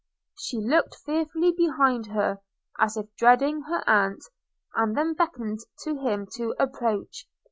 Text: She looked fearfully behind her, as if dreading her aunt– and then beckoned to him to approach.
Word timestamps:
She 0.35 0.57
looked 0.57 0.95
fearfully 1.05 1.51
behind 1.55 2.07
her, 2.07 2.39
as 2.79 2.97
if 2.97 3.13
dreading 3.17 3.61
her 3.61 3.83
aunt– 3.87 4.23
and 4.75 4.97
then 4.97 5.13
beckoned 5.13 5.59
to 5.83 5.95
him 5.95 6.25
to 6.37 6.55
approach. 6.59 7.27